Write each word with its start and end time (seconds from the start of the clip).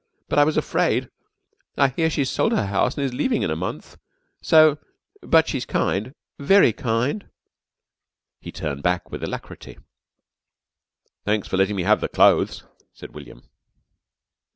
But 0.29 0.39
I 0.39 0.43
was 0.45 0.57
afraid 0.57 1.11
and 1.77 1.83
I 1.83 1.89
hear 1.89 2.09
she's 2.09 2.31
sold 2.31 2.53
her 2.53 2.65
house 2.65 2.95
and 2.97 3.05
is 3.05 3.13
leaving 3.13 3.43
in 3.43 3.51
a 3.51 3.55
month, 3.55 3.97
so 4.41 4.79
but 5.21 5.47
she's 5.47 5.63
kind 5.63 6.15
very 6.39 6.73
kind." 6.73 7.29
He 8.39 8.51
turned 8.51 8.81
back 8.81 9.11
with 9.11 9.23
alacrity. 9.23 9.77
"Thanks 11.23 11.47
for 11.47 11.55
letting 11.57 11.75
me 11.75 11.83
have 11.83 12.01
the 12.01 12.07
clothes," 12.09 12.63
said 12.91 13.13
William. 13.13 13.43